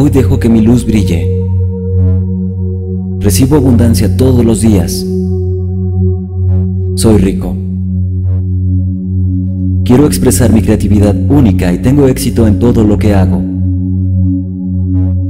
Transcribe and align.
hoy 0.00 0.08
dejo 0.08 0.38
que 0.38 0.48
mi 0.48 0.62
luz 0.62 0.86
brille. 0.86 1.44
Recibo 3.20 3.56
abundancia 3.56 4.16
todos 4.16 4.44
los 4.44 4.62
días. 4.62 5.04
Soy 6.96 7.18
rico. 7.18 7.54
Quiero 9.84 10.06
expresar 10.06 10.52
mi 10.52 10.62
creatividad 10.62 11.14
única 11.28 11.70
y 11.72 11.78
tengo 11.78 12.06
éxito 12.06 12.46
en 12.46 12.58
todo 12.58 12.82
lo 12.82 12.96
que 12.96 13.14
hago. 13.14 13.42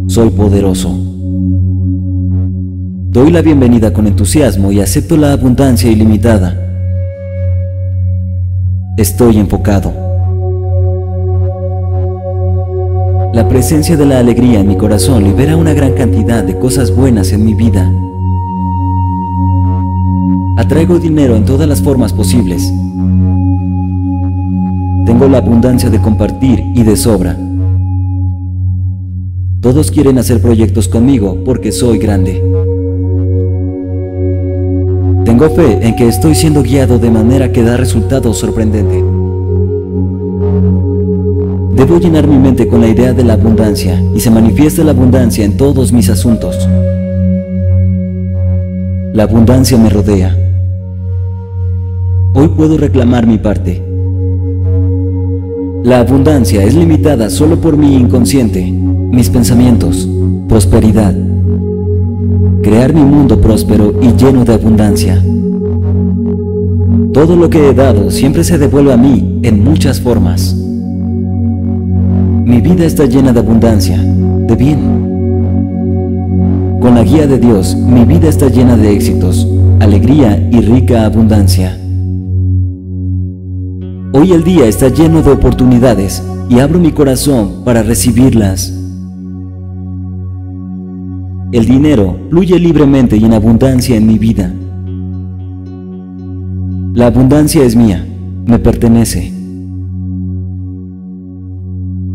Soy 0.06 0.30
poderoso. 0.30 0.96
Doy 3.10 3.32
la 3.32 3.42
bienvenida 3.42 3.92
con 3.92 4.06
entusiasmo 4.06 4.70
y 4.70 4.80
acepto 4.80 5.16
la 5.16 5.32
abundancia 5.32 5.91
ilimitada. 5.91 6.56
Estoy 8.96 9.38
enfocado. 9.38 10.09
La 13.40 13.48
presencia 13.48 13.96
de 13.96 14.04
la 14.04 14.18
alegría 14.18 14.60
en 14.60 14.68
mi 14.68 14.76
corazón 14.76 15.24
libera 15.24 15.56
una 15.56 15.72
gran 15.72 15.94
cantidad 15.94 16.44
de 16.44 16.58
cosas 16.58 16.94
buenas 16.94 17.32
en 17.32 17.42
mi 17.42 17.54
vida. 17.54 17.90
Atraigo 20.58 20.98
dinero 20.98 21.34
en 21.36 21.46
todas 21.46 21.66
las 21.66 21.80
formas 21.80 22.12
posibles. 22.12 22.70
Tengo 25.06 25.26
la 25.26 25.38
abundancia 25.38 25.88
de 25.88 26.02
compartir 26.02 26.62
y 26.74 26.82
de 26.82 26.94
sobra. 26.98 27.34
Todos 29.62 29.91
quieren 29.91 30.18
hacer 30.18 30.42
proyectos 30.42 30.86
conmigo 30.86 31.38
porque 31.42 31.72
soy 31.72 31.96
grande. 31.96 32.44
Tengo 35.24 35.48
fe 35.48 35.78
en 35.80 35.96
que 35.96 36.08
estoy 36.08 36.34
siendo 36.34 36.62
guiado 36.62 36.98
de 36.98 37.10
manera 37.10 37.50
que 37.50 37.62
da 37.62 37.78
resultados 37.78 38.36
sorprendentes. 38.36 39.20
Debo 41.74 41.98
llenar 41.98 42.26
mi 42.26 42.38
mente 42.38 42.66
con 42.66 42.80
la 42.80 42.88
idea 42.88 43.12
de 43.12 43.24
la 43.24 43.34
abundancia 43.34 44.02
y 44.14 44.20
se 44.20 44.30
manifiesta 44.30 44.82
la 44.84 44.90
abundancia 44.90 45.44
en 45.44 45.56
todos 45.56 45.92
mis 45.92 46.10
asuntos. 46.10 46.68
La 49.12 49.22
abundancia 49.22 49.78
me 49.78 49.88
rodea. 49.88 50.36
Hoy 52.34 52.48
puedo 52.48 52.76
reclamar 52.76 53.26
mi 53.26 53.38
parte. 53.38 53.82
La 55.84 56.00
abundancia 56.00 56.62
es 56.62 56.74
limitada 56.74 57.30
solo 57.30 57.60
por 57.60 57.76
mi 57.76 57.94
inconsciente, 57.94 58.70
mis 58.70 59.30
pensamientos, 59.30 60.08
prosperidad. 60.48 61.14
Crear 62.62 62.92
mi 62.92 63.02
mundo 63.02 63.41
próspero 63.41 63.94
y 64.02 64.12
lleno 64.12 64.44
de 64.44 64.54
abundancia. 64.54 65.22
Todo 67.12 67.36
lo 67.36 67.48
que 67.48 67.68
he 67.68 67.74
dado 67.74 68.10
siempre 68.10 68.44
se 68.44 68.58
devuelve 68.58 68.92
a 68.92 68.96
mí 68.96 69.41
en 69.42 69.64
muchas 69.64 70.00
formas. 70.00 70.69
Mi 72.51 72.61
vida 72.61 72.84
está 72.84 73.06
llena 73.06 73.33
de 73.33 73.39
abundancia, 73.39 73.97
de 73.97 74.56
bien. 74.56 74.81
Con 76.81 76.97
la 76.97 77.05
guía 77.05 77.29
de 77.29 77.39
Dios, 77.39 77.77
mi 77.77 78.05
vida 78.05 78.29
está 78.29 78.48
llena 78.48 78.77
de 78.77 78.93
éxitos, 78.93 79.47
alegría 79.79 80.37
y 80.51 80.61
rica 80.61 81.06
abundancia. 81.06 81.78
Hoy 84.12 84.33
el 84.33 84.43
día 84.43 84.67
está 84.67 84.89
lleno 84.89 85.23
de 85.23 85.31
oportunidades 85.31 86.25
y 86.48 86.59
abro 86.59 86.81
mi 86.81 86.91
corazón 86.91 87.62
para 87.65 87.84
recibirlas. 87.84 88.77
El 91.53 91.67
dinero 91.67 92.19
fluye 92.31 92.59
libremente 92.59 93.17
y 93.17 93.27
en 93.27 93.34
abundancia 93.34 93.95
en 93.97 94.09
mi 94.09 94.19
vida. 94.19 94.53
La 96.95 97.06
abundancia 97.06 97.62
es 97.62 97.77
mía, 97.77 98.05
me 98.45 98.59
pertenece. 98.59 99.39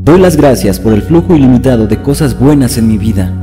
Doy 0.05 0.19
las 0.19 0.37
gracias 0.37 0.79
por 0.79 0.93
el 0.93 1.01
flujo 1.01 1.35
ilimitado 1.35 1.87
de 1.87 1.99
cosas 1.99 2.37
buenas 2.39 2.77
en 2.77 2.87
mi 2.87 2.99
vida. 2.99 3.33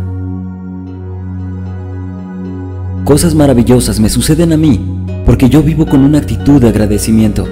Cosas 3.04 3.34
maravillosas 3.34 3.98
me 3.98 4.08
suceden 4.08 4.52
a 4.52 4.56
mí 4.56 4.80
porque 5.26 5.48
yo 5.48 5.64
vivo 5.64 5.86
con 5.86 6.02
una 6.02 6.18
actitud 6.18 6.60
de 6.60 6.68
agradecimiento. 6.68 7.48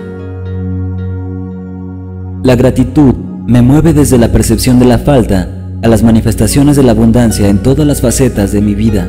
La 2.44 2.54
gratitud 2.54 3.16
me 3.48 3.62
mueve 3.62 3.94
desde 3.94 4.16
la 4.16 4.30
percepción 4.30 4.78
de 4.78 4.86
la 4.86 4.98
falta 4.98 5.48
a 5.82 5.88
las 5.88 6.04
manifestaciones 6.04 6.76
de 6.76 6.84
la 6.84 6.92
abundancia 6.92 7.48
en 7.48 7.58
todas 7.58 7.84
las 7.84 8.00
facetas 8.00 8.52
de 8.52 8.60
mi 8.60 8.76
vida. 8.76 9.08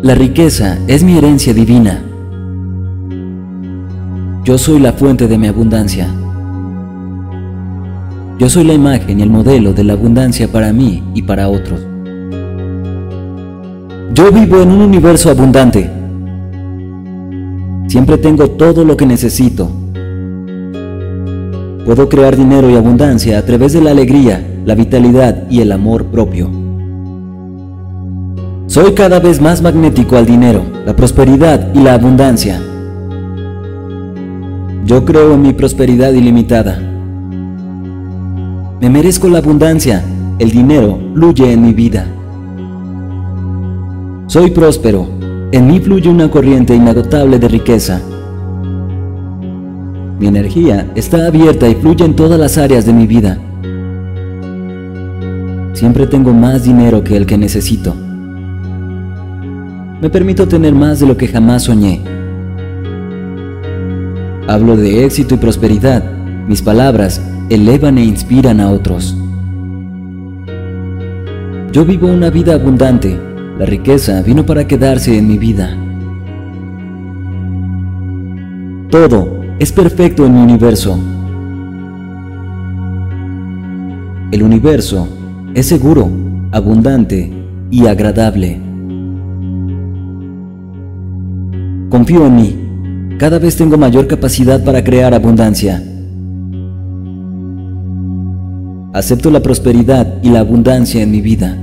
La 0.00 0.14
riqueza 0.14 0.78
es 0.86 1.02
mi 1.02 1.18
herencia 1.18 1.52
divina. 1.52 2.02
Yo 4.44 4.56
soy 4.56 4.80
la 4.80 4.94
fuente 4.94 5.28
de 5.28 5.36
mi 5.36 5.46
abundancia. 5.46 6.08
Yo 8.38 8.48
soy 8.48 8.62
la 8.62 8.72
imagen 8.72 9.18
y 9.18 9.22
el 9.22 9.30
modelo 9.30 9.72
de 9.72 9.82
la 9.82 9.94
abundancia 9.94 10.46
para 10.46 10.72
mí 10.72 11.02
y 11.12 11.22
para 11.22 11.48
otros. 11.48 11.80
Yo 14.14 14.30
vivo 14.30 14.62
en 14.62 14.70
un 14.70 14.80
universo 14.80 15.28
abundante. 15.28 15.90
Siempre 17.88 18.16
tengo 18.16 18.48
todo 18.50 18.84
lo 18.84 18.96
que 18.96 19.06
necesito. 19.06 19.68
Puedo 21.84 22.08
crear 22.08 22.36
dinero 22.36 22.70
y 22.70 22.76
abundancia 22.76 23.38
a 23.38 23.42
través 23.42 23.72
de 23.72 23.80
la 23.80 23.90
alegría, 23.90 24.46
la 24.64 24.76
vitalidad 24.76 25.50
y 25.50 25.60
el 25.60 25.72
amor 25.72 26.04
propio. 26.04 26.48
Soy 28.68 28.92
cada 28.92 29.18
vez 29.18 29.40
más 29.40 29.62
magnético 29.62 30.16
al 30.16 30.26
dinero, 30.26 30.62
la 30.86 30.94
prosperidad 30.94 31.74
y 31.74 31.80
la 31.80 31.94
abundancia. 31.94 32.62
Yo 34.84 35.04
creo 35.04 35.34
en 35.34 35.42
mi 35.42 35.52
prosperidad 35.54 36.12
ilimitada. 36.12 36.97
Me 38.80 38.88
merezco 38.88 39.28
la 39.28 39.38
abundancia, 39.38 40.04
el 40.38 40.52
dinero 40.52 41.00
fluye 41.12 41.52
en 41.52 41.62
mi 41.62 41.72
vida. 41.72 42.06
Soy 44.28 44.52
próspero, 44.52 45.08
en 45.50 45.66
mí 45.66 45.80
fluye 45.80 46.08
una 46.08 46.30
corriente 46.30 46.76
inagotable 46.76 47.40
de 47.40 47.48
riqueza. 47.48 48.00
Mi 50.20 50.28
energía 50.28 50.92
está 50.94 51.26
abierta 51.26 51.68
y 51.68 51.74
fluye 51.74 52.04
en 52.04 52.14
todas 52.14 52.38
las 52.38 52.56
áreas 52.56 52.86
de 52.86 52.92
mi 52.92 53.08
vida. 53.08 53.38
Siempre 55.72 56.06
tengo 56.06 56.32
más 56.32 56.62
dinero 56.62 57.02
que 57.02 57.16
el 57.16 57.26
que 57.26 57.36
necesito. 57.36 57.96
Me 60.00 60.08
permito 60.08 60.46
tener 60.46 60.72
más 60.72 61.00
de 61.00 61.06
lo 61.06 61.16
que 61.16 61.26
jamás 61.26 61.64
soñé. 61.64 62.00
Hablo 64.46 64.76
de 64.76 65.04
éxito 65.04 65.34
y 65.34 65.38
prosperidad. 65.38 66.04
Mis 66.46 66.62
palabras 66.62 67.20
elevan 67.50 67.96
e 67.96 68.04
inspiran 68.04 68.60
a 68.60 68.70
otros. 68.70 69.16
Yo 71.72 71.84
vivo 71.84 72.08
una 72.08 72.30
vida 72.30 72.54
abundante. 72.54 73.18
La 73.58 73.64
riqueza 73.64 74.22
vino 74.22 74.44
para 74.44 74.66
quedarse 74.66 75.16
en 75.16 75.26
mi 75.26 75.38
vida. 75.38 75.76
Todo 78.90 79.40
es 79.58 79.72
perfecto 79.72 80.26
en 80.26 80.34
mi 80.34 80.40
universo. 80.40 80.98
El 84.30 84.42
universo 84.42 85.08
es 85.54 85.66
seguro, 85.66 86.08
abundante 86.52 87.32
y 87.70 87.86
agradable. 87.86 88.60
Confío 91.88 92.26
en 92.26 92.36
mí. 92.36 93.16
Cada 93.18 93.38
vez 93.38 93.56
tengo 93.56 93.78
mayor 93.78 94.06
capacidad 94.06 94.62
para 94.62 94.84
crear 94.84 95.14
abundancia. 95.14 95.82
Acepto 98.92 99.30
la 99.30 99.40
prosperidad 99.40 100.22
y 100.22 100.30
la 100.30 100.40
abundancia 100.40 101.02
en 101.02 101.10
mi 101.10 101.20
vida. 101.20 101.56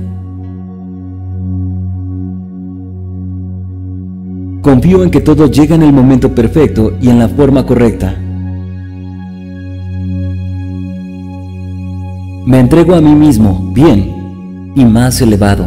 Confío 4.62 5.02
en 5.02 5.10
que 5.10 5.20
todo 5.20 5.50
llega 5.50 5.74
en 5.74 5.82
el 5.82 5.92
momento 5.92 6.34
perfecto 6.34 6.92
y 7.00 7.08
en 7.08 7.18
la 7.18 7.28
forma 7.28 7.66
correcta. 7.66 8.14
Me 12.46 12.60
entrego 12.60 12.94
a 12.94 13.00
mí 13.00 13.12
mismo, 13.12 13.72
bien 13.74 14.72
y 14.76 14.84
más 14.84 15.20
elevado. 15.20 15.66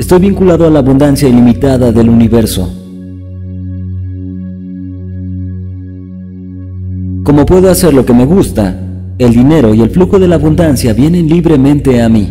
Estoy 0.00 0.18
vinculado 0.18 0.66
a 0.66 0.70
la 0.70 0.80
abundancia 0.80 1.28
ilimitada 1.28 1.92
del 1.92 2.08
universo. 2.08 2.83
Como 7.24 7.46
puedo 7.46 7.70
hacer 7.70 7.94
lo 7.94 8.04
que 8.04 8.12
me 8.12 8.26
gusta, 8.26 8.78
el 9.16 9.32
dinero 9.32 9.72
y 9.72 9.80
el 9.80 9.88
flujo 9.88 10.18
de 10.18 10.28
la 10.28 10.34
abundancia 10.34 10.92
vienen 10.92 11.26
libremente 11.26 12.02
a 12.02 12.08
mí. 12.10 12.28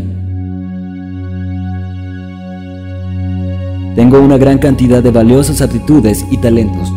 Tengo 3.96 4.22
una 4.22 4.38
gran 4.38 4.60
cantidad 4.60 5.02
de 5.02 5.10
valiosas 5.10 5.64
aptitudes 5.64 6.24
y 6.30 6.38
talentos. 6.38 6.94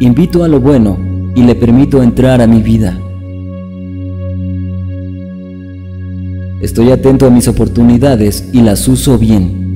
Invito 0.00 0.42
a 0.42 0.48
lo 0.48 0.58
bueno 0.58 0.98
y 1.36 1.44
le 1.44 1.54
permito 1.54 2.02
entrar 2.02 2.42
a 2.42 2.48
mi 2.48 2.60
vida. 2.60 2.98
Estoy 6.60 6.90
atento 6.90 7.24
a 7.24 7.30
mis 7.30 7.46
oportunidades 7.46 8.48
y 8.52 8.62
las 8.62 8.88
uso 8.88 9.16
bien. 9.16 9.67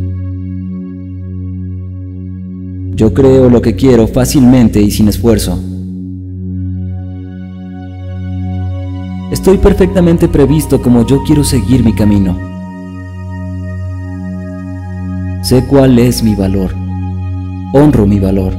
Yo 3.02 3.12
creo 3.12 3.50
lo 3.50 3.60
que 3.60 3.74
quiero 3.74 4.06
fácilmente 4.06 4.80
y 4.80 4.92
sin 4.92 5.08
esfuerzo. 5.08 5.58
Estoy 9.32 9.58
perfectamente 9.58 10.28
previsto 10.28 10.80
como 10.80 11.04
yo 11.04 11.20
quiero 11.26 11.42
seguir 11.42 11.82
mi 11.82 11.96
camino. 11.96 12.38
Sé 15.42 15.66
cuál 15.66 15.98
es 15.98 16.22
mi 16.22 16.36
valor. 16.36 16.70
Honro 17.72 18.06
mi 18.06 18.20
valor. 18.20 18.52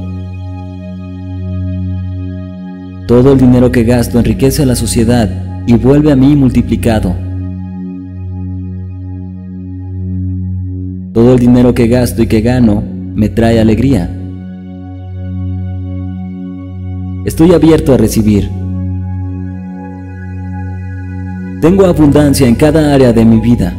Todo 3.08 3.32
el 3.32 3.38
dinero 3.38 3.72
que 3.72 3.84
gasto 3.84 4.18
enriquece 4.18 4.64
a 4.64 4.66
la 4.66 4.76
sociedad 4.76 5.64
y 5.66 5.72
vuelve 5.72 6.12
a 6.12 6.16
mí 6.16 6.36
multiplicado. 6.36 7.14
Todo 11.14 11.32
el 11.32 11.38
dinero 11.38 11.72
que 11.72 11.88
gasto 11.88 12.22
y 12.22 12.26
que 12.26 12.42
gano 12.42 12.82
me 13.14 13.30
trae 13.30 13.58
alegría. 13.58 14.20
Estoy 17.24 17.54
abierto 17.54 17.94
a 17.94 17.96
recibir. 17.96 18.50
Tengo 21.62 21.86
abundancia 21.86 22.46
en 22.46 22.54
cada 22.54 22.92
área 22.92 23.14
de 23.14 23.24
mi 23.24 23.40
vida. 23.40 23.74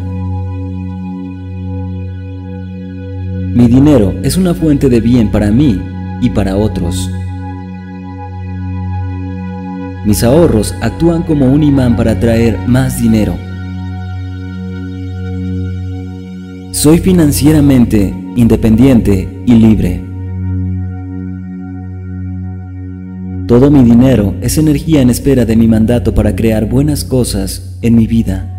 Mi 3.53 3.67
dinero 3.67 4.15
es 4.23 4.35
una 4.37 4.55
fuente 4.55 4.89
de 4.89 4.99
bien 4.99 5.31
para 5.31 5.51
mí 5.51 5.79
y 6.21 6.29
para 6.31 6.57
otros. 6.57 7.09
Mis 10.05 10.23
ahorros 10.23 10.73
actúan 10.81 11.21
como 11.21 11.45
un 11.45 11.63
imán 11.63 11.95
para 11.95 12.13
atraer 12.13 12.57
más 12.67 12.99
dinero. 12.99 13.35
Soy 16.71 16.97
financieramente 16.97 18.13
independiente 18.35 19.43
y 19.45 19.53
libre. 19.53 20.04
Todo 23.47 23.69
mi 23.69 23.83
dinero 23.83 24.33
es 24.41 24.57
energía 24.57 25.01
en 25.01 25.11
espera 25.11 25.45
de 25.45 25.55
mi 25.55 25.67
mandato 25.67 26.15
para 26.15 26.35
crear 26.35 26.67
buenas 26.67 27.03
cosas 27.03 27.77
en 27.83 27.95
mi 27.95 28.07
vida. 28.07 28.51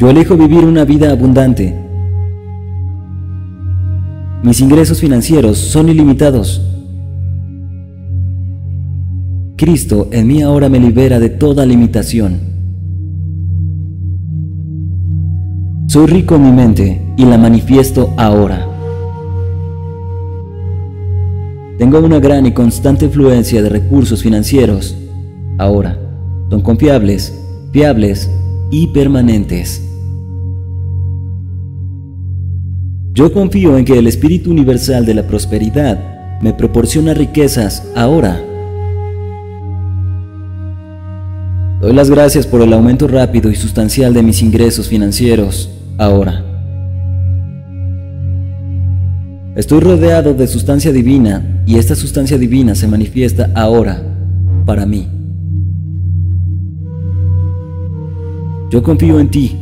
Yo 0.00 0.10
elijo 0.10 0.36
vivir 0.36 0.64
una 0.64 0.84
vida 0.84 1.12
abundante. 1.12 1.78
Mis 4.42 4.60
ingresos 4.60 5.00
financieros 5.00 5.56
son 5.56 5.88
ilimitados. 5.88 6.60
Cristo 9.56 10.08
en 10.10 10.26
mí 10.26 10.42
ahora 10.42 10.68
me 10.68 10.80
libera 10.80 11.20
de 11.20 11.28
toda 11.28 11.64
limitación. 11.64 12.40
Soy 15.86 16.06
rico 16.06 16.34
en 16.34 16.42
mi 16.42 16.50
mente 16.50 17.14
y 17.16 17.24
la 17.24 17.38
manifiesto 17.38 18.12
ahora. 18.16 18.71
Tengo 21.78 21.98
una 22.00 22.20
gran 22.20 22.46
y 22.46 22.52
constante 22.52 23.08
fluencia 23.08 23.62
de 23.62 23.68
recursos 23.68 24.22
financieros. 24.22 24.96
Ahora, 25.58 25.98
son 26.50 26.60
confiables, 26.60 27.32
fiables 27.72 28.30
y 28.70 28.88
permanentes. 28.88 29.88
Yo 33.14 33.32
confío 33.32 33.76
en 33.76 33.84
que 33.84 33.98
el 33.98 34.06
Espíritu 34.06 34.50
Universal 34.50 35.06
de 35.06 35.14
la 35.14 35.26
Prosperidad 35.26 36.40
me 36.40 36.52
proporciona 36.52 37.14
riquezas 37.14 37.86
ahora. 37.94 38.40
Doy 41.80 41.92
las 41.94 42.10
gracias 42.10 42.46
por 42.46 42.62
el 42.62 42.72
aumento 42.72 43.08
rápido 43.08 43.50
y 43.50 43.54
sustancial 43.54 44.14
de 44.14 44.22
mis 44.22 44.40
ingresos 44.42 44.88
financieros 44.88 45.70
ahora. 45.98 46.51
Estoy 49.54 49.80
rodeado 49.80 50.32
de 50.32 50.46
sustancia 50.46 50.92
divina 50.92 51.62
y 51.66 51.76
esta 51.76 51.94
sustancia 51.94 52.38
divina 52.38 52.74
se 52.74 52.88
manifiesta 52.88 53.50
ahora 53.54 54.02
para 54.64 54.86
mí. 54.86 55.06
Yo 58.70 58.82
confío 58.82 59.20
en 59.20 59.30
ti, 59.30 59.58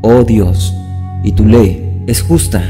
oh 0.00 0.24
Dios, 0.24 0.74
y 1.22 1.32
tu 1.32 1.44
ley 1.44 2.02
es 2.06 2.22
justa. 2.22 2.62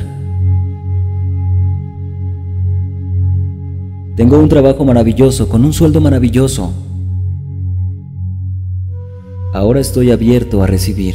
Tengo 4.17 4.41
un 4.41 4.49
trabajo 4.49 4.85
maravilloso 4.85 5.49
con 5.49 5.65
un 5.65 5.73
sueldo 5.73 6.01
maravilloso. 6.01 6.73
Ahora 9.55 9.79
estoy 9.79 10.11
abierto 10.11 10.65
a 10.65 10.67
recibir. 10.67 11.15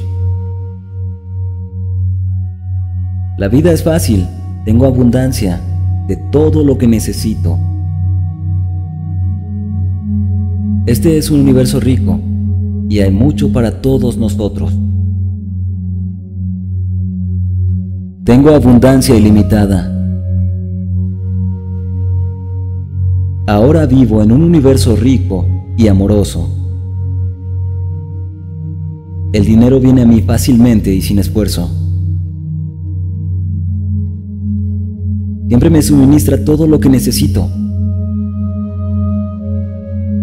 La 3.38 3.50
vida 3.50 3.74
es 3.74 3.84
fácil 3.84 4.26
tengo 4.66 4.88
abundancia 4.88 5.62
de 6.08 6.18
todo 6.32 6.64
lo 6.64 6.78
que 6.78 6.88
necesito. 6.88 7.60
Este 10.88 11.18
es 11.18 11.30
un 11.30 11.42
universo 11.42 11.80
rico 11.80 12.20
y 12.90 13.00
hay 13.00 13.12
mucho 13.12 13.54
para 13.54 13.80
todos 13.80 14.18
nosotros. 14.18 14.74
Tengo 18.24 18.50
abundancia 18.50 19.16
ilimitada. 19.16 19.92
Ahora 23.46 23.86
vivo 23.86 24.24
en 24.24 24.32
un 24.32 24.42
universo 24.42 24.96
rico 24.96 25.46
y 25.78 25.88
amoroso. 25.88 26.50
El 29.32 29.46
dinero 29.46 29.80
viene 29.80 30.02
a 30.02 30.06
mí 30.08 30.22
fácilmente 30.22 30.92
y 30.92 31.04
sin 31.04 31.20
esfuerzo. 31.20 31.85
Siempre 35.48 35.70
me 35.70 35.82
suministra 35.82 36.44
todo 36.44 36.66
lo 36.66 36.80
que 36.80 36.90
necesito. 36.90 37.50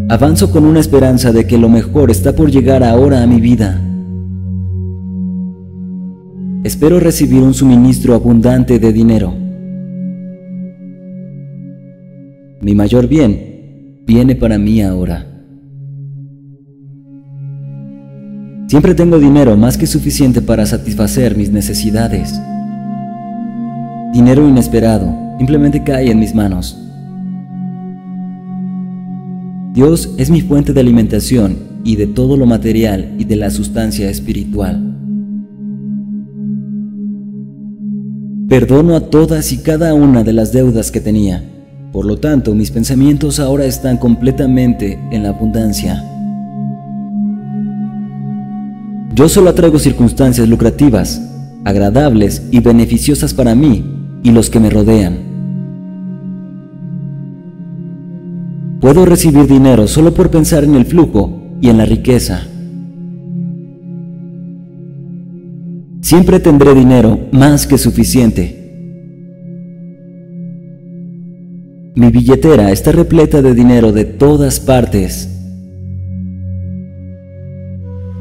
Avanzo 0.09 0.51
con 0.51 0.65
una 0.65 0.81
esperanza 0.81 1.33
de 1.33 1.47
que 1.47 1.59
lo 1.59 1.69
mejor 1.69 2.11
está 2.11 2.35
por 2.35 2.51
llegar 2.51 2.83
ahora 2.83 3.23
a 3.23 3.27
mi 3.27 3.41
vida. 3.41 3.81
Espero 6.65 7.01
recibir 7.01 7.41
un 7.43 7.55
suministro 7.55 8.15
abundante 8.15 8.79
de 8.79 8.93
dinero. 8.93 9.33
Mi 12.61 12.75
mayor 12.75 13.09
bien 13.09 14.03
viene 14.07 14.35
para 14.35 14.59
mí 14.59 14.83
ahora. 14.83 15.27
Siempre 18.69 18.95
tengo 18.95 19.19
dinero 19.19 19.57
más 19.57 19.77
que 19.77 19.87
suficiente 19.87 20.43
para 20.43 20.67
satisfacer 20.67 21.37
mis 21.37 21.51
necesidades. 21.51 22.33
Dinero 24.13 24.47
inesperado 24.47 25.11
simplemente 25.39 25.83
cae 25.83 26.11
en 26.11 26.19
mis 26.19 26.35
manos. 26.35 26.79
Dios 29.73 30.15
es 30.19 30.31
mi 30.31 30.43
fuente 30.43 30.75
de 30.75 30.81
alimentación 30.81 31.57
y 31.83 31.97
de 31.97 32.07
todo 32.09 32.37
lo 32.37 32.45
material 32.45 33.15
y 33.19 33.25
de 33.25 33.37
la 33.37 33.51
sustancia 33.51 34.11
espiritual. 34.11 34.99
Perdono 38.51 38.97
a 38.97 39.01
todas 39.01 39.51
y 39.51 39.63
cada 39.63 39.95
una 39.95 40.23
de 40.23 40.35
las 40.35 40.53
deudas 40.53 40.91
que 40.91 41.01
tenía. 41.01 41.43
Por 41.91 42.05
lo 42.05 42.19
tanto, 42.19 42.55
mis 42.55 42.71
pensamientos 42.71 43.41
ahora 43.41 43.65
están 43.65 43.97
completamente 43.97 44.99
en 45.11 45.23
la 45.23 45.31
abundancia. 45.31 46.05
Yo 49.15 49.27
solo 49.31 49.49
atraigo 49.49 49.79
circunstancias 49.79 50.47
lucrativas, 50.47 51.23
agradables 51.65 52.43
y 52.51 52.61
beneficiosas 52.61 53.33
para 53.33 53.55
mí 53.55 53.92
y 54.23 54.31
los 54.31 54.51
que 54.51 54.61
me 54.61 54.71
rodean. 54.71 55.19
Puedo 58.81 59.05
recibir 59.05 59.47
dinero 59.47 59.87
solo 59.87 60.13
por 60.13 60.31
pensar 60.31 60.65
en 60.65 60.75
el 60.75 60.87
flujo 60.87 61.41
y 61.61 61.69
en 61.69 61.79
la 61.79 61.85
riqueza. 61.85 62.47
Siempre 66.01 66.41
tendré 66.41 66.75
dinero 66.75 67.29
más 67.31 67.67
que 67.67 67.79
suficiente. 67.79 68.59
Mi 71.95 72.11
billetera 72.11 72.73
está 72.73 72.91
repleta 72.91 73.41
de 73.41 73.55
dinero 73.55 73.93
de 73.93 74.05
todas 74.05 74.59
partes. 74.59 75.29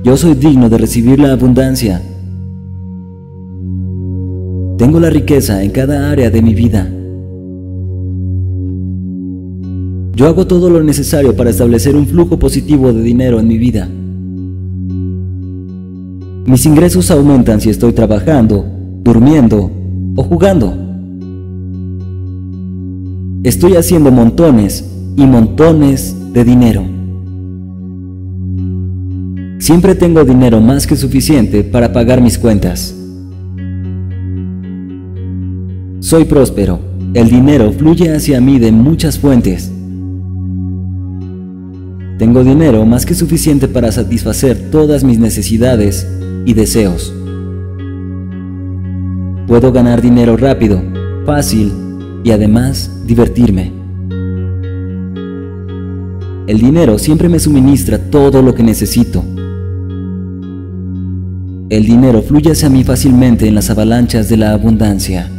Yo 0.04 0.18
soy 0.18 0.36
digno 0.36 0.70
de 0.70 0.78
recibir 0.78 1.20
la 1.20 1.32
abundancia 1.32 2.02
tengo 4.82 5.00
la 5.00 5.12
riqueza 5.12 5.62
en 5.62 5.70
cada 5.70 6.10
área 6.10 6.32
de 6.32 6.42
mi 6.42 6.56
vida. 6.56 6.90
Yo 10.16 10.26
hago 10.26 10.48
todo 10.48 10.72
lo 10.72 10.82
necesario 10.84 11.36
para 11.36 11.52
establecer 11.52 11.96
un 11.96 12.08
flujo 12.08 12.40
positivo 12.40 12.92
de 12.92 13.04
dinero 13.04 13.40
en 13.40 13.48
mi 13.48 13.60
vida. 13.60 13.88
Mis 16.48 16.66
ingresos 16.66 17.12
aumentan 17.12 17.62
si 17.62 17.70
estoy 17.70 17.94
trabajando, 17.94 18.66
durmiendo 19.04 19.70
o 20.16 20.24
jugando. 20.24 20.74
Estoy 23.44 23.76
haciendo 23.76 24.12
montones 24.12 24.92
y 25.16 25.28
montones 25.28 26.16
de 26.34 26.44
dinero. 26.44 26.82
Siempre 29.60 29.94
tengo 29.94 30.24
dinero 30.24 30.60
más 30.60 30.88
que 30.88 30.96
suficiente 30.96 31.64
para 31.64 31.94
pagar 31.94 32.20
mis 32.20 32.40
cuentas. 32.40 32.96
Soy 36.12 36.26
próspero. 36.26 36.78
El 37.14 37.30
dinero 37.30 37.72
fluye 37.72 38.14
hacia 38.14 38.42
mí 38.42 38.60
de 38.60 38.74
muchas 38.74 39.18
fuentes. 39.18 39.72
Tengo 42.18 42.44
dinero 42.44 42.86
más 42.86 43.06
que 43.06 43.14
suficiente 43.14 43.70
para 43.70 43.94
satisfacer 43.94 44.72
todas 44.72 45.06
mis 45.06 45.20
necesidades 45.20 46.06
y 46.46 46.54
deseos. 46.54 47.14
Puedo 49.48 49.72
ganar 49.72 50.02
dinero 50.02 50.36
rápido, 50.36 50.84
fácil 51.26 51.72
y 52.26 52.32
además 52.32 52.92
divertirme. 53.08 53.72
El 56.46 56.60
dinero 56.60 57.00
siempre 57.00 57.30
me 57.30 57.40
suministra 57.40 57.98
todo 57.98 58.42
lo 58.42 58.54
que 58.54 58.64
necesito. 58.64 59.24
El 61.70 61.86
dinero 61.86 62.22
fluye 62.22 62.52
hacia 62.52 62.70
mí 62.70 62.84
fácilmente 62.84 63.48
en 63.48 63.56
las 63.56 63.70
avalanchas 63.70 64.28
de 64.28 64.36
la 64.36 64.52
abundancia. 64.52 65.32